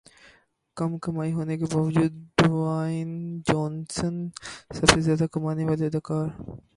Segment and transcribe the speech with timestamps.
[0.77, 3.11] کم کمائی ہونے کے باوجود ڈیوائن
[3.47, 4.15] جونسن
[4.75, 6.27] سب سے زیادہ کمانے والے اداکار